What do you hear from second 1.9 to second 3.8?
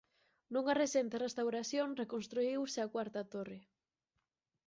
reconstruíuse a cuarta torre.